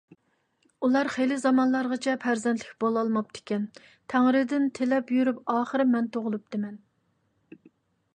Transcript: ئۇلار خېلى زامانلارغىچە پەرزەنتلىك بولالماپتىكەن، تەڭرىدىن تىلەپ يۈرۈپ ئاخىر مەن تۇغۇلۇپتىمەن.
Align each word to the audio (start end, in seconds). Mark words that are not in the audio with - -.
ئۇلار 0.85 1.09
خېلى 1.15 1.35
زامانلارغىچە 1.41 2.15
پەرزەنتلىك 2.23 2.71
بولالماپتىكەن، 2.83 3.67
تەڭرىدىن 4.13 4.65
تىلەپ 4.79 5.13
يۈرۈپ 5.17 5.45
ئاخىر 5.57 5.85
مەن 5.93 6.09
تۇغۇلۇپتىمەن. 6.17 6.81